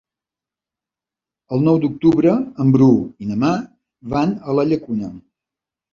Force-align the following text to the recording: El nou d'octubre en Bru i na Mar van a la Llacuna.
El 1.57 1.61
nou 1.67 1.77
d'octubre 1.83 2.33
en 2.65 2.73
Bru 2.77 2.89
i 3.25 3.29
na 3.33 3.39
Mar 3.47 3.55
van 4.15 4.37
a 4.39 4.57
la 4.61 4.67
Llacuna. 4.71 5.13